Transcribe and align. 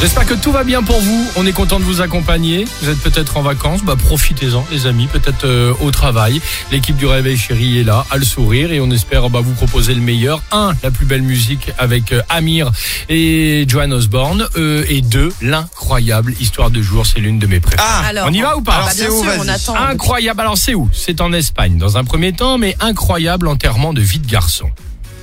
J'espère 0.00 0.26
que 0.26 0.34
tout 0.34 0.52
va 0.52 0.64
bien 0.64 0.82
pour 0.82 1.00
vous. 1.00 1.26
On 1.36 1.46
est 1.46 1.52
content 1.52 1.78
de 1.78 1.84
vous 1.84 2.02
accompagner. 2.02 2.66
Vous 2.82 2.90
êtes 2.90 2.98
peut-être 2.98 3.38
en 3.38 3.42
vacances, 3.42 3.82
bah 3.82 3.96
profitez-en, 3.96 4.62
les 4.70 4.86
amis. 4.86 5.06
Peut-être 5.06 5.44
euh, 5.46 5.72
au 5.80 5.90
travail. 5.90 6.42
L'équipe 6.70 6.96
du 6.96 7.06
Réveil 7.06 7.38
Chéri 7.38 7.78
est 7.80 7.84
là, 7.84 8.04
à 8.10 8.18
le 8.18 8.24
sourire, 8.24 8.70
et 8.72 8.80
on 8.80 8.90
espère 8.90 9.30
bah, 9.30 9.40
vous 9.42 9.54
proposer 9.54 9.94
le 9.94 10.02
meilleur. 10.02 10.42
Un, 10.52 10.74
la 10.82 10.90
plus 10.90 11.06
belle 11.06 11.22
musique 11.22 11.72
avec 11.78 12.12
euh, 12.12 12.20
Amir 12.28 12.70
et 13.08 13.64
Joan 13.66 13.92
Osborne, 13.94 14.46
Euh, 14.56 14.84
et 14.88 15.00
deux, 15.00 15.32
l'incroyable 15.40 16.34
histoire 16.38 16.70
de 16.70 16.82
jour. 16.82 17.06
C'est 17.06 17.20
l'une 17.20 17.38
de 17.38 17.46
mes 17.46 17.60
préférées. 17.60 17.88
Ah, 17.88 18.06
Alors, 18.08 18.26
on 18.28 18.32
y 18.32 18.42
va 18.42 18.58
ou 18.58 18.60
pas 18.62 18.82
bah, 18.84 18.90
Bien 18.94 19.06
sûr, 19.06 19.32
on 19.40 19.48
attend. 19.48 19.74
Incroyable. 19.74 20.40
Alors 20.42 20.58
c'est 20.58 20.74
où? 20.74 20.90
C'est 20.92 21.22
en 21.22 21.32
Espagne 21.32 21.78
dans 21.78 21.96
un 21.96 22.04
premier 22.04 22.32
temps, 22.34 22.58
mais 22.58 22.76
incroyable 22.80 23.48
enterrement 23.48 23.94
de 23.94 24.02
vie 24.02 24.18
de 24.18 24.30
garçon. 24.30 24.68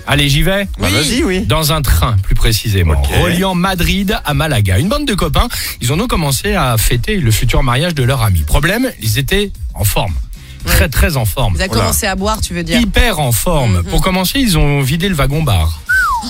Allez, 0.08 0.30
j'y 0.30 0.44
vais. 0.44 0.68
Bah, 0.80 0.90
vas-y, 0.90 1.24
oui. 1.24 1.42
Dans 1.42 1.74
un 1.74 1.82
train, 1.82 2.16
plus 2.24 2.36
précisément, 2.36 3.02
reliant 3.22 3.56
Madrid 3.56 4.18
à 4.26 4.34
Malaga. 4.34 4.78
Une 4.80 4.90
bande 4.90 5.06
de 5.06 5.14
copains, 5.14 5.48
ils 5.82 5.92
ont 5.94 5.98
donc 5.98 6.10
commencé 6.10 6.54
à 6.54 6.78
fêter 6.78 7.18
le 7.18 7.32
futur 7.32 7.64
mariage 7.64 7.96
de 7.96 8.04
leur 8.04 8.22
ami. 8.22 8.42
Problème, 8.42 8.92
ils 9.02 9.18
étaient 9.18 9.52
en 9.74 9.84
forme. 9.84 10.14
Très, 10.66 10.90
très 10.90 11.18
en 11.18 11.26
forme. 11.26 11.56
Vous 11.56 11.62
avez 11.62 11.70
commencé 11.70 12.06
à 12.06 12.16
boire, 12.16 12.40
tu 12.40 12.54
veux 12.54 12.64
dire 12.64 12.80
Hyper 12.80 13.20
en 13.20 13.32
forme. 13.32 13.78
Mhm. 13.80 13.84
Pour 13.86 14.02
commencer, 14.02 14.40
ils 14.40 14.58
ont 14.58 14.82
vidé 14.82 15.10
le 15.10 15.16
wagon-bar. 15.16 15.82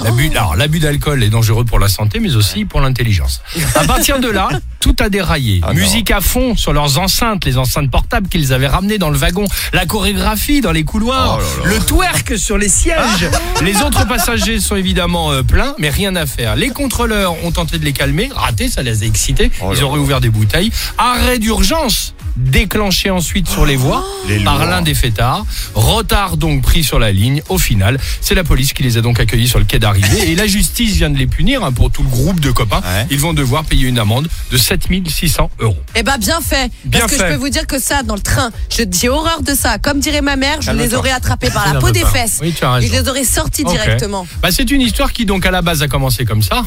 L'abus, 0.04 0.30
alors, 0.32 0.56
l'abus 0.56 0.80
d'alcool 0.80 1.24
est 1.24 1.30
dangereux 1.30 1.66
pour 1.66 1.78
la 1.80 1.88
santé, 1.90 2.20
mais 2.20 2.36
aussi 2.36 2.66
pour 2.66 2.80
l'intelligence. 2.82 3.42
À 3.76 3.84
partir 3.84 4.20
de 4.20 4.30
là, 4.30 4.50
tout 4.80 4.96
a 5.00 5.10
déraillé. 5.10 5.60
Ah 5.64 5.74
non. 5.74 5.80
Musique 5.80 6.12
à 6.12 6.22
fond 6.22 6.56
sur 6.56 6.74
leurs 6.74 6.98
enceintes, 6.98 7.46
les 7.46 7.58
enceintes 7.58 7.92
portables 7.92 8.28
qu'ils 8.30 8.54
avaient 8.54 8.68
ramenées 8.68 8.98
dans 8.98 9.10
le 9.10 9.18
wagon, 9.18 9.46
la 9.74 9.86
chorégraphie 9.86 10.62
dans 10.62 10.72
les 10.72 10.84
couloirs, 10.84 11.40
Oh 11.40 11.64
là 11.66 11.70
là. 11.70 11.76
le 11.78 11.86
twerk 11.86 12.38
sur 12.38 12.58
les 12.58 12.70
sièges. 12.70 13.30
Les 13.62 13.82
autres 13.82 14.08
passagers 14.08 14.60
sont 14.60 14.76
évidemment 14.76 15.32
euh, 15.32 15.44
pleins, 15.44 15.76
mais 15.78 15.90
rien 15.90 16.16
à 16.16 16.26
faire. 16.26 16.56
Les 16.56 16.70
contrôleurs 16.70 17.36
ont 17.44 17.52
tenté 17.52 17.78
de 17.78 17.86
les 17.86 17.94
calmer, 17.94 18.30
raté, 18.34 18.70
ça 18.70 18.82
les 18.84 19.04
a 19.04 19.06
excités. 19.06 19.52
Oh 19.62 19.72
Ils 19.76 19.84
ont 19.84 19.92
réouvert 19.92 20.22
des 20.22 20.30
bouteilles. 20.30 20.72
Arrêt 20.98 21.38
d'urgence 21.38 22.14
déclenché 22.36 23.10
ensuite 23.10 23.48
sur 23.50 23.66
les 23.66 23.76
voies 23.76 24.04
Les 24.28 24.44
par 24.44 24.66
l'un 24.66 24.82
des 24.82 24.94
fêtards. 24.94 25.46
Retard 25.76 26.38
donc 26.38 26.62
pris 26.62 26.84
sur 26.84 27.00
la 27.00 27.12
ligne. 27.12 27.42
Au 27.50 27.58
final, 27.58 28.00
c'est 28.22 28.36
la 28.36 28.44
police 28.44 28.74
qui 28.74 28.84
les 28.84 28.98
a 28.98 29.02
donc 29.02 29.20
accueillis 29.20 29.48
sur 29.48 29.60
le 29.60 29.66
quai 29.66 29.80
d'arrivée 29.80 30.32
et 30.32 30.36
la 30.36 30.48
justice 30.48 30.96
vient 30.96 31.10
de 31.10 31.18
les 31.18 31.28
punir 31.28 31.64
hein, 31.64 31.72
pour 31.72 31.92
tout 31.92 32.04
le 32.04 32.10
groupe 32.10 32.40
de 32.40 32.52
copains. 32.52 32.82
Ouais. 32.82 33.08
Ils 33.10 33.20
vont 33.20 33.34
devoir 33.34 33.64
payer 33.66 33.88
une 33.88 34.00
amende 34.00 34.28
de 34.52 34.58
7600 34.58 35.50
euros. 35.60 35.78
Eh 35.96 36.04
ben 36.04 36.18
bien 36.18 36.40
fait. 36.42 36.72
Bien 36.86 37.02
Parce 37.02 37.12
que 37.14 37.18
fait. 37.18 37.28
je 37.30 37.34
peux 37.34 37.40
vous 37.40 37.50
dire 37.50 37.68
que 37.68 37.80
ça, 37.80 38.04
dans 38.04 38.16
le 38.16 38.22
train, 38.22 38.52
je- 38.70 38.84
j'ai 38.92 39.10
horreur 39.10 39.42
de 39.42 39.54
ça. 39.54 39.78
Comme 39.78 40.00
dirait 40.00 40.22
ma 40.22 40.36
mère, 40.36 40.62
je 40.62 40.68
Calme-toi. 40.68 40.88
les 40.88 40.94
aurais 40.96 41.12
attrapés 41.12 41.50
par 41.50 41.66
la 41.66 41.74
Ça 41.74 41.80
peau 41.80 41.92
des 41.92 42.02
pas. 42.02 42.10
fesses. 42.10 42.40
Oui, 42.42 42.54
tu 42.58 42.64
as 42.66 42.70
Et 42.70 42.74
raison. 42.76 42.88
je 42.94 43.02
les 43.02 43.10
aurais 43.10 43.24
sortis 43.24 43.64
directement. 43.64 44.26
Bah, 44.42 44.50
c'est 44.52 44.70
une 44.72 44.82
histoire 44.82 45.12
qui 45.14 45.26
donc 45.26 45.46
à 45.46 45.52
la 45.52 45.62
base 45.62 45.82
a 45.82 45.88
commencé 45.88 46.26
comme 46.26 46.42
ça. 46.42 46.64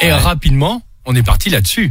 Et 0.00 0.12
rapidement, 0.12 0.82
on 1.06 1.14
est 1.14 1.22
parti 1.22 1.50
là-dessus. 1.50 1.90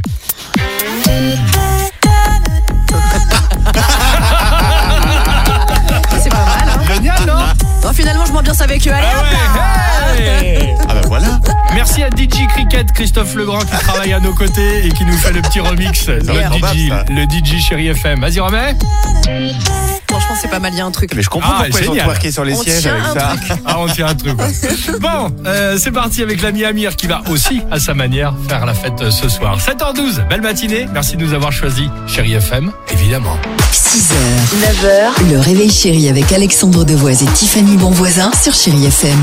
Avec 8.60 8.86
eux. 8.86 8.92
Allez, 8.92 9.06
Ah 9.12 10.12
ouais, 10.12 10.22
hey 10.22 10.74
Ah 10.88 10.94
bah 10.94 11.00
voilà. 11.06 11.40
Merci 11.74 12.02
à 12.02 12.08
DJ 12.08 12.46
Cricket, 12.48 12.90
Christophe 12.92 13.34
Legrand 13.34 13.60
qui 13.60 13.76
travaille 13.84 14.12
à 14.12 14.20
nos 14.20 14.32
côtés 14.32 14.86
et 14.86 14.88
qui 14.90 15.04
nous 15.04 15.16
fait 15.16 15.32
le 15.32 15.42
petit 15.42 15.60
remix. 15.60 16.08
Le 16.08 16.20
DJ, 16.22 16.90
le 17.10 17.24
DJ 17.24 17.60
Chéri 17.60 17.88
FM. 17.88 18.20
Vas-y, 18.20 18.40
remets. 18.40 18.74
Franchement, 20.18 20.36
c'est 20.42 20.48
pas 20.50 20.58
mal, 20.58 20.72
il 20.74 20.78
y 20.78 20.80
a 20.80 20.86
un 20.86 20.90
truc. 20.90 21.10
Mais 21.14 21.22
je 21.22 21.28
comprends 21.30 21.50
Ah, 21.52 21.62
pourquoi 21.64 21.80
ils 21.80 21.88
ont 21.88 21.92
génial. 21.92 22.06
twerké 22.06 22.32
sur 22.32 22.44
les 22.44 22.54
On 22.54 22.62
sièges 22.62 22.80
tient 22.82 22.92
avec 22.94 23.04
un 23.06 23.14
ça. 23.14 23.36
truc. 23.36 23.58
Ah, 23.64 23.76
on 23.78 23.86
tient 23.86 24.06
un 24.06 24.14
truc. 24.14 24.38
ouais. 24.40 24.98
Bon, 25.00 25.30
euh, 25.46 25.76
c'est 25.78 25.92
parti 25.92 26.22
avec 26.22 26.42
l'ami 26.42 26.64
Amir 26.64 26.96
qui 26.96 27.06
va 27.06 27.22
aussi, 27.30 27.60
à 27.70 27.78
sa 27.78 27.94
manière, 27.94 28.34
faire 28.48 28.66
la 28.66 28.74
fête 28.74 29.00
euh, 29.00 29.10
ce 29.10 29.28
soir. 29.28 29.58
7h12, 29.58 30.26
belle 30.28 30.40
matinée. 30.42 30.88
Merci 30.92 31.16
de 31.16 31.24
nous 31.24 31.34
avoir 31.34 31.52
choisi. 31.52 31.88
Chéri 32.06 32.34
FM, 32.34 32.72
évidemment. 32.90 33.36
6h, 33.72 34.12
9h, 34.82 35.30
le 35.30 35.38
réveil 35.40 35.70
chéri 35.70 36.08
avec 36.08 36.32
Alexandre 36.32 36.84
Devoise 36.84 37.22
et 37.22 37.26
Tiffany 37.26 37.76
Bonvoisin 37.76 38.30
sur 38.42 38.52
Chéri 38.54 38.86
FM. 38.86 39.16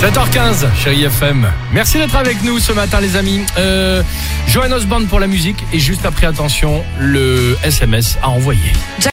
7h15, 0.00 0.74
chéri 0.74 1.04
FM. 1.04 1.50
Merci 1.72 1.96
d'être 1.96 2.16
avec 2.16 2.42
nous 2.44 2.58
ce 2.58 2.70
matin, 2.72 3.00
les 3.00 3.16
amis. 3.16 3.40
Euh, 3.56 4.02
Johan 4.46 4.70
Osborne 4.72 5.06
pour 5.06 5.20
la 5.20 5.26
musique 5.26 5.64
et 5.72 5.78
juste 5.78 6.04
après, 6.04 6.26
attention, 6.26 6.84
le 6.98 7.56
SMS 7.64 8.18
à 8.22 8.28
envoyer. 8.28 8.72